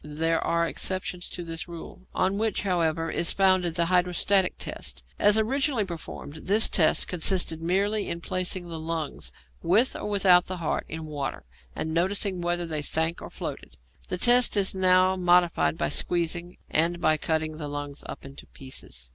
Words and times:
There 0.03 0.43
are 0.43 0.67
exceptions 0.67 1.29
to 1.29 1.43
this 1.43 1.67
rule, 1.67 2.01
on 2.15 2.39
which, 2.39 2.63
however, 2.63 3.11
is 3.11 3.31
founded 3.31 3.75
the 3.75 3.85
hydrostatic 3.85 4.57
test. 4.57 5.03
As 5.19 5.37
originally 5.37 5.85
performed, 5.85 6.47
this 6.47 6.69
test 6.69 7.07
consisted 7.07 7.61
merely 7.61 8.09
in 8.09 8.19
placing 8.19 8.67
the 8.67 8.79
lungs, 8.79 9.31
with 9.61 9.95
or 9.95 10.09
without 10.09 10.47
the 10.47 10.57
heart, 10.57 10.87
in 10.89 11.05
water, 11.05 11.43
and 11.75 11.93
noticing 11.93 12.41
whether 12.41 12.65
they 12.65 12.81
sank 12.81 13.21
or 13.21 13.29
floated. 13.29 13.77
The 14.07 14.17
test 14.17 14.57
is 14.57 14.73
now 14.73 15.15
modified 15.15 15.77
by 15.77 15.89
squeezing, 15.89 16.57
and 16.67 16.99
by 16.99 17.17
cutting 17.17 17.57
the 17.57 17.67
lungs 17.67 18.03
up 18.07 18.25
into 18.25 18.47
pieces. 18.47 19.09